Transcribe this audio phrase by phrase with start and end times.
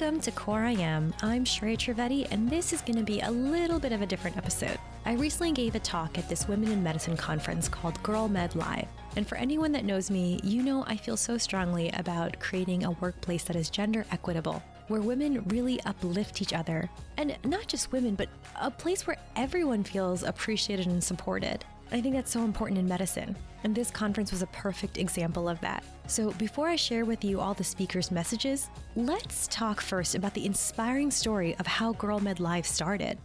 [0.00, 1.12] Welcome to Core IM.
[1.22, 4.36] I'm Shreya Trivedi, and this is going to be a little bit of a different
[4.36, 4.78] episode.
[5.04, 8.86] I recently gave a talk at this Women in Medicine conference called Girl Med Live.
[9.16, 12.92] And for anyone that knows me, you know I feel so strongly about creating a
[12.92, 16.88] workplace that is gender equitable, where women really uplift each other.
[17.16, 21.64] And not just women, but a place where everyone feels appreciated and supported.
[21.90, 23.34] I think that's so important in medicine,
[23.64, 25.82] and this conference was a perfect example of that.
[26.06, 30.44] So, before I share with you all the speakers' messages, let's talk first about the
[30.44, 33.18] inspiring story of how Girl Med Live started.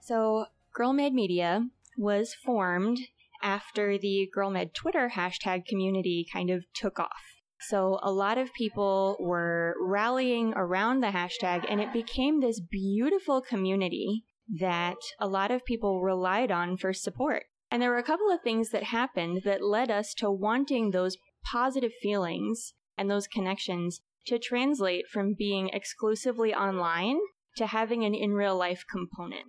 [0.00, 1.66] So, Girl Med Media
[1.98, 2.98] was formed
[3.42, 7.22] after the Girl Med Twitter hashtag community kind of took off.
[7.60, 13.42] So, a lot of people were rallying around the hashtag, and it became this beautiful
[13.42, 14.24] community
[14.58, 17.44] that a lot of people relied on for support.
[17.70, 21.16] And there were a couple of things that happened that led us to wanting those
[21.44, 27.18] positive feelings and those connections to translate from being exclusively online
[27.56, 29.46] to having an in real life component.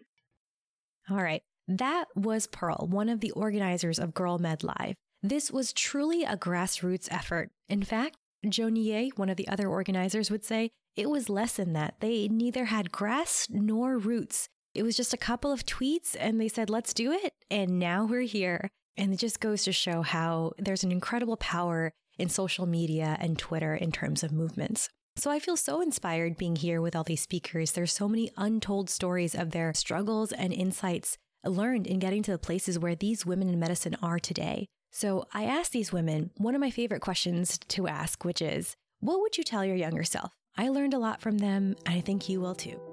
[1.10, 1.44] All right.
[1.68, 4.96] That was Pearl, one of the organizers of Girl Med Live.
[5.24, 7.52] This was truly a grassroots effort.
[7.70, 11.74] In fact, Joni Ye, one of the other organizers, would say it was less than
[11.74, 11.96] that.
[12.00, 14.50] They neither had grass nor roots.
[14.74, 17.34] It was just a couple of tweets and they said, let's do it.
[17.50, 18.70] And now we're here.
[18.98, 23.38] And it just goes to show how there's an incredible power in social media and
[23.38, 24.90] Twitter in terms of movements.
[25.18, 27.72] So I feel so inspired being here with all these speakers.
[27.72, 32.38] There's so many untold stories of their struggles and insights learned in getting to the
[32.38, 34.68] places where these women in medicine are today.
[34.92, 39.20] So I asked these women one of my favorite questions to ask, which is, what
[39.20, 40.32] would you tell your younger self?
[40.58, 42.91] I learned a lot from them, and I think you will too.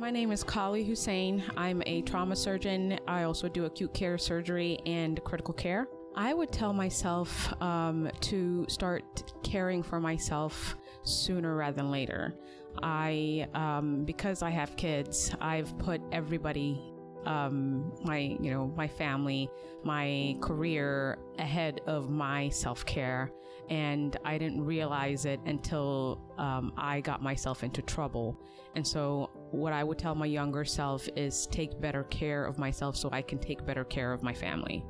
[0.00, 1.44] My name is Kali Hussein.
[1.58, 2.98] I'm a trauma surgeon.
[3.06, 5.88] I also do acute care surgery and critical care.
[6.16, 12.34] I would tell myself um, to start caring for myself sooner rather than later.
[12.82, 16.80] I, um, because I have kids, I've put everybody
[17.26, 19.50] um, my you know my family
[19.84, 23.30] my career ahead of my self-care
[23.68, 28.40] and i didn't realize it until um, i got myself into trouble
[28.74, 32.96] and so what i would tell my younger self is take better care of myself
[32.96, 34.84] so i can take better care of my family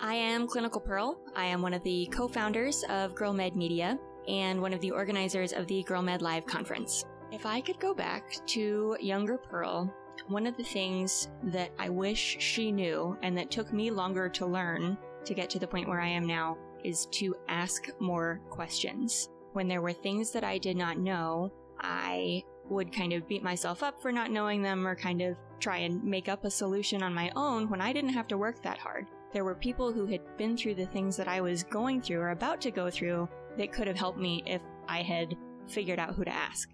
[0.00, 1.18] I am Clinical Pearl.
[1.34, 3.98] I am one of the co founders of Girl Med Media
[4.28, 7.04] and one of the organizers of the Girl Med Live conference.
[7.32, 9.92] If I could go back to younger Pearl
[10.26, 14.46] one of the things that I wish she knew and that took me longer to
[14.46, 19.30] learn to get to the point where I am now is to ask more questions.
[19.52, 23.82] When there were things that I did not know, I would kind of beat myself
[23.82, 27.14] up for not knowing them or kind of try and make up a solution on
[27.14, 29.06] my own when I didn't have to work that hard.
[29.32, 32.30] There were people who had been through the things that I was going through or
[32.30, 35.36] about to go through that could have helped me if I had
[35.66, 36.70] figured out who to ask.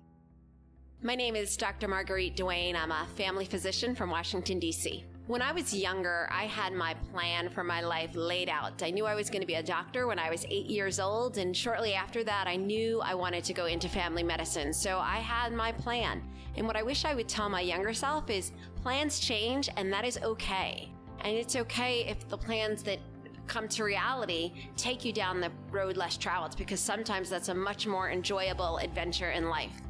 [1.03, 1.89] My name is Dr.
[1.89, 2.77] Marguerite Duane.
[2.77, 5.05] I'm a family physician from Washington, D.C.
[5.27, 8.83] When I was younger, I had my plan for my life laid out.
[8.83, 11.39] I knew I was going to be a doctor when I was eight years old,
[11.39, 14.71] and shortly after that, I knew I wanted to go into family medicine.
[14.71, 16.23] So I had my plan.
[16.59, 18.53] And what I wish I would tell my younger self is
[18.83, 20.93] plans change, and that is okay.
[21.21, 22.99] And it's okay if the plans that
[23.47, 27.87] come to reality take you down the road less traveled, because sometimes that's a much
[27.87, 29.81] more enjoyable adventure in life.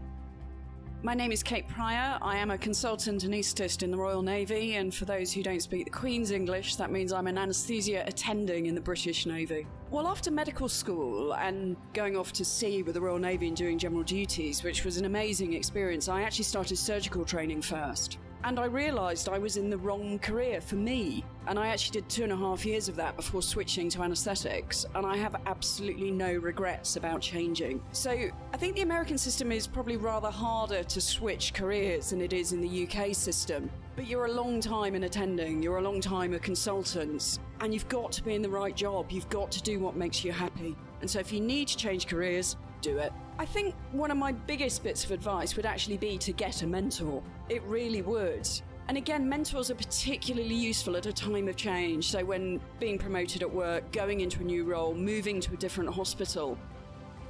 [1.04, 2.18] My name is Kate Pryor.
[2.22, 5.84] I am a consultant anaesthetist in the Royal Navy, and for those who don't speak
[5.84, 9.66] the Queen's English, that means I'm an anaesthesia attending in the British Navy.
[9.90, 13.76] Well, after medical school and going off to sea with the Royal Navy and doing
[13.76, 18.16] general duties, which was an amazing experience, I actually started surgical training first.
[18.42, 21.22] And I realised I was in the wrong career for me.
[21.46, 24.86] And I actually did two and a half years of that before switching to anaesthetics.
[24.94, 27.82] And I have absolutely no regrets about changing.
[27.92, 28.10] So
[28.52, 32.52] I think the American system is probably rather harder to switch careers than it is
[32.52, 33.70] in the UK system.
[33.96, 37.88] But you're a long time in attending, you're a long time a consultant, and you've
[37.88, 39.12] got to be in the right job.
[39.12, 40.74] You've got to do what makes you happy.
[41.00, 43.12] And so if you need to change careers, do it.
[43.38, 46.66] I think one of my biggest bits of advice would actually be to get a
[46.66, 47.22] mentor.
[47.48, 48.48] It really would.
[48.88, 52.10] And again, mentors are particularly useful at a time of change.
[52.10, 55.94] So, when being promoted at work, going into a new role, moving to a different
[55.94, 56.58] hospital.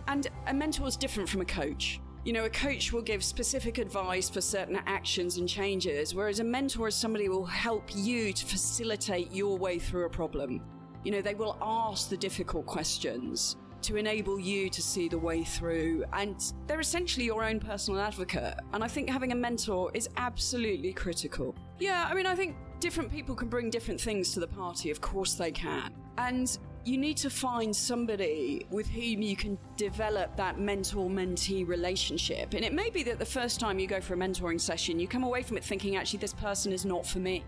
[0.09, 2.01] And a mentor is different from a coach.
[2.25, 6.45] You know, a coach will give specific advice for certain actions and changes, whereas a
[6.45, 10.63] mentor is somebody who will help you to facilitate your way through a problem.
[11.05, 15.45] You know, they will ask the difficult questions to enable you to see the way
[15.45, 16.05] through.
[16.13, 16.37] And
[16.67, 18.55] they're essentially your own personal advocate.
[18.73, 21.55] And I think having a mentor is absolutely critical.
[21.79, 24.91] Yeah, I mean, I think different people can bring different things to the party.
[24.91, 25.93] Of course they can.
[26.19, 32.53] And you need to find somebody with whom you can develop that mentor mentee relationship.
[32.55, 35.09] And it may be that the first time you go for a mentoring session, you
[35.09, 37.43] come away from it thinking, actually, this person is not for me.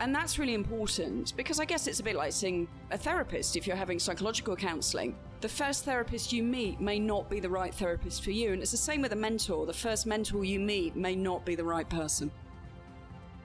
[0.00, 3.66] And that's really important because I guess it's a bit like seeing a therapist if
[3.66, 5.16] you're having psychological counseling.
[5.44, 8.54] The first therapist you meet may not be the right therapist for you.
[8.54, 9.66] And it's the same with a mentor.
[9.66, 12.30] The first mentor you meet may not be the right person.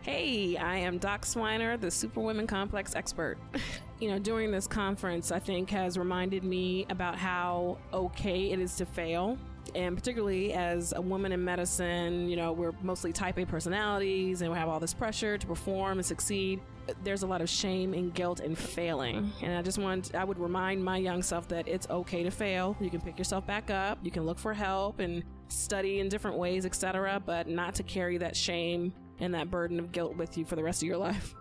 [0.04, 3.38] Hey, I am Doc Swiner, the Superwomen Complex expert.
[4.00, 8.78] you know, during this conference, I think has reminded me about how okay it is
[8.78, 9.38] to fail.
[9.76, 14.50] And particularly as a woman in medicine, you know, we're mostly type A personalities and
[14.50, 16.62] we have all this pressure to perform and succeed.
[17.04, 19.32] There's a lot of shame and guilt and failing.
[19.42, 22.76] And I just want, I would remind my young self that it's okay to fail.
[22.80, 26.38] You can pick yourself back up, you can look for help and study in different
[26.38, 30.46] ways, etc., but not to carry that shame and that burden of guilt with you
[30.46, 31.36] for the rest of your life.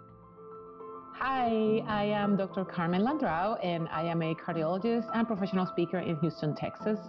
[1.21, 2.65] Hi, I am Dr.
[2.65, 7.01] Carmen Landrau, and I am a cardiologist and professional speaker in Houston, Texas.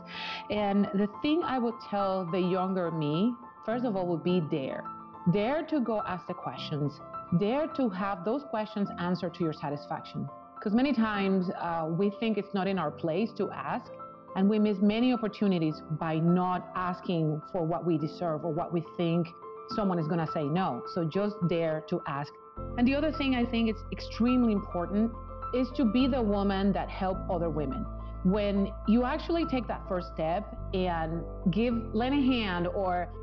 [0.49, 4.83] And the thing I would tell the younger me, first of all, would be dare.
[5.31, 6.99] Dare to go ask the questions.
[7.37, 10.27] Dare to have those questions answered to your satisfaction.
[10.55, 13.91] Because many times uh, we think it's not in our place to ask,
[14.35, 18.83] and we miss many opportunities by not asking for what we deserve or what we
[18.97, 19.27] think
[19.75, 20.81] someone is going to say no.
[20.95, 22.33] So just dare to ask.
[22.77, 25.11] And the other thing I think is extremely important
[25.53, 27.85] is to be the woman that help other women.
[28.23, 33.13] When you actually take that first step and give lend a hand or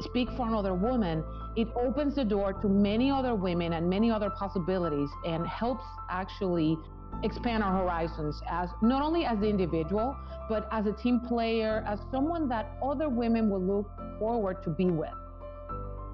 [0.00, 1.24] speak for another woman,
[1.56, 6.76] it opens the door to many other women and many other possibilities and helps actually
[7.22, 10.16] expand our horizons as not only as the individual,
[10.48, 14.86] but as a team player, as someone that other women will look forward to be
[14.86, 15.14] with.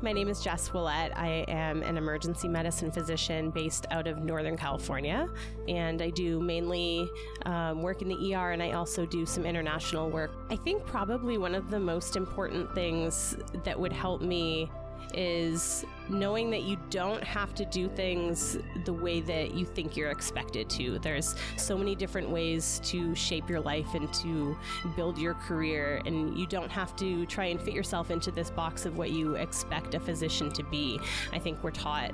[0.02, 1.12] My name is Jess Willett.
[1.14, 5.28] I am an emergency medicine physician based out of Northern California,
[5.68, 7.08] and I do mainly
[7.46, 10.32] um, work in the ER and I also do some international work.
[10.50, 14.68] I think probably one of the most important things that would help me
[15.14, 20.10] is knowing that you don't have to do things the way that you think you're
[20.10, 20.98] expected to.
[20.98, 24.56] There's so many different ways to shape your life and to
[24.96, 28.86] build your career, and you don't have to try and fit yourself into this box
[28.86, 31.00] of what you expect a physician to be.
[31.32, 32.12] I think we're taught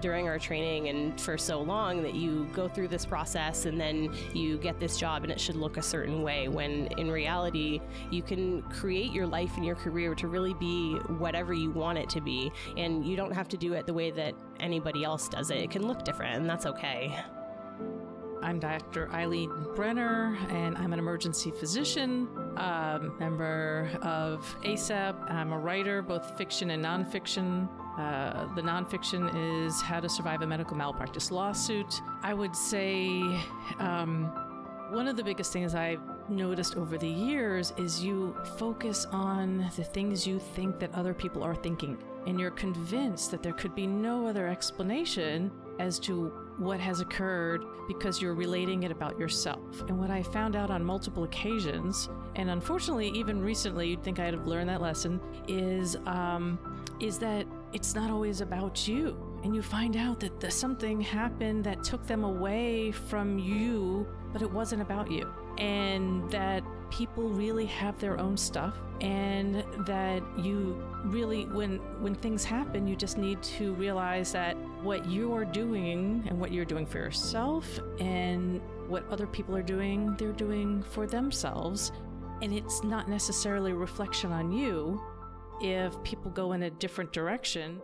[0.00, 4.12] during our training and for so long that you go through this process and then
[4.34, 7.80] you get this job and it should look a certain way when in reality
[8.10, 12.08] you can create your life and your career to really be whatever you want it
[12.08, 15.50] to be and you don't have to do it the way that anybody else does
[15.50, 17.22] it it can look different and that's okay
[18.42, 19.06] I'm Dr.
[19.08, 22.26] Ilene Brenner, and I'm an emergency physician,
[22.56, 25.30] um, member of ACEP.
[25.30, 27.68] I'm a writer, both fiction and nonfiction.
[27.98, 29.30] Uh, the nonfiction
[29.66, 32.00] is How to Survive a Medical Malpractice Lawsuit.
[32.22, 33.20] I would say
[33.78, 34.26] um,
[34.90, 39.84] one of the biggest things I've noticed over the years is you focus on the
[39.84, 43.86] things you think that other people are thinking, and you're convinced that there could be
[43.86, 49.80] no other explanation as to what has occurred because you're relating it about yourself.
[49.88, 54.34] And what I found out on multiple occasions, and unfortunately even recently, you'd think I'd
[54.34, 56.58] have learned that lesson, is um,
[57.00, 59.16] is that it's not always about you.
[59.42, 64.42] And you find out that the, something happened that took them away from you, but
[64.42, 65.32] it wasn't about you.
[65.58, 72.44] And that people really have their own stuff and that you really when when things
[72.44, 76.98] happen you just need to realize that what you're doing and what you're doing for
[76.98, 81.92] yourself and what other people are doing they're doing for themselves
[82.42, 85.00] and it's not necessarily a reflection on you
[85.60, 87.80] if people go in a different direction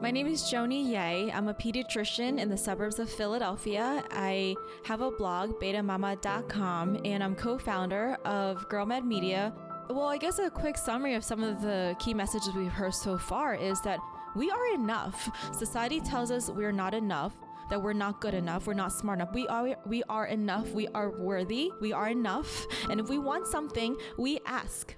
[0.00, 1.30] my name is Joni Ye.
[1.30, 4.04] I'm a pediatrician in the suburbs of Philadelphia.
[4.10, 9.54] I have a blog, betamama.com, and I'm co founder of GirlMed Media.
[9.88, 13.16] Well, I guess a quick summary of some of the key messages we've heard so
[13.16, 14.00] far is that
[14.34, 15.30] we are enough.
[15.56, 17.34] Society tells us we're not enough
[17.70, 19.32] that we're not good enough, we're not smart enough.
[19.32, 22.66] We are we are enough, we are worthy, we are enough.
[22.90, 24.94] And if we want something, we ask.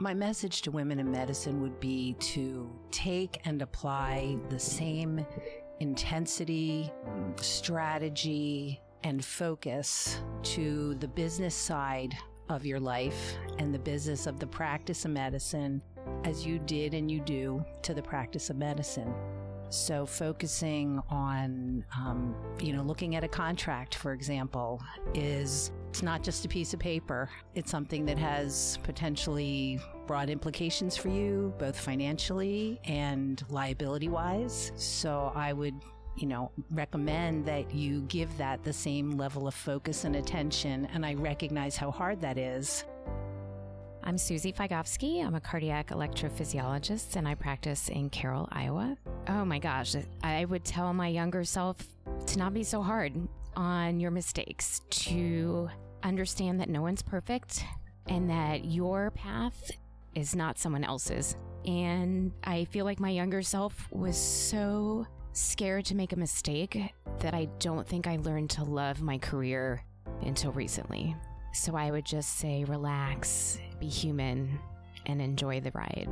[0.00, 5.26] My message to women in medicine would be to take and apply the same
[5.80, 6.92] intensity,
[7.34, 12.16] strategy, and focus to the business side
[12.48, 15.82] of your life and the business of the practice of medicine
[16.22, 19.12] as you did and you do to the practice of medicine.
[19.68, 24.80] So, focusing on, um, you know, looking at a contract, for example,
[25.12, 27.30] is it's not just a piece of paper.
[27.54, 34.70] It's something that has potentially broad implications for you, both financially and liability wise.
[34.76, 35.74] So, I would
[36.16, 40.86] you know, recommend that you give that the same level of focus and attention.
[40.92, 42.84] And I recognize how hard that is.
[44.02, 45.24] I'm Susie Figovsky.
[45.24, 48.96] I'm a cardiac electrophysiologist and I practice in Carroll, Iowa.
[49.28, 51.76] Oh my gosh, I would tell my younger self
[52.26, 55.68] to not be so hard on your mistakes, to
[56.02, 57.64] understand that no one's perfect
[58.06, 59.70] and that your path
[60.14, 61.36] is not someone else's.
[61.66, 67.34] And I feel like my younger self was so scared to make a mistake that
[67.34, 69.84] I don't think I learned to love my career
[70.22, 71.14] until recently.
[71.52, 74.58] So I would just say relax, be human,
[75.06, 76.08] and enjoy the ride.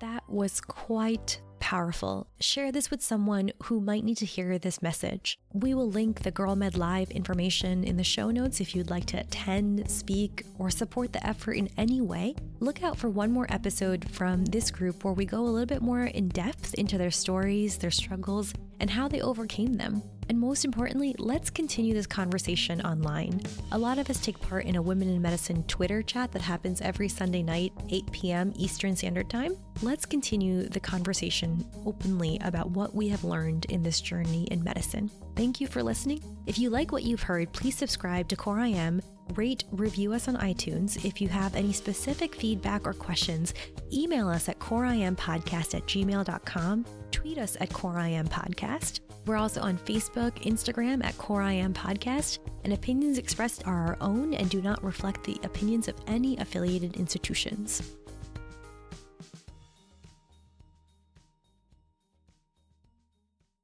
[0.00, 2.28] That was quite powerful.
[2.40, 5.38] Share this with someone who might need to hear this message.
[5.52, 9.06] We will link the Girl Med Live information in the show notes if you'd like
[9.06, 12.34] to attend, speak, or support the effort in any way.
[12.60, 15.82] Look out for one more episode from this group where we go a little bit
[15.82, 20.02] more in depth into their stories, their struggles, and how they overcame them.
[20.28, 23.40] And most importantly, let's continue this conversation online.
[23.72, 26.80] A lot of us take part in a Women in Medicine Twitter chat that happens
[26.80, 28.52] every Sunday night, 8 p.m.
[28.56, 29.56] Eastern Standard Time.
[29.82, 35.10] Let's continue the conversation openly about what we have learned in this journey in medicine.
[35.36, 36.22] Thank you for listening.
[36.46, 39.00] If you like what you've heard, please subscribe to Core IM
[39.34, 41.04] rate, review us on iTunes.
[41.04, 43.54] If you have any specific feedback or questions,
[43.92, 46.86] email us at coreimpodcast at gmail.com,
[47.26, 49.00] tweet us at Core IM Podcast.
[49.26, 54.48] We're also on Facebook, Instagram at CoreIM Podcast, and opinions expressed are our own and
[54.48, 57.82] do not reflect the opinions of any affiliated institutions.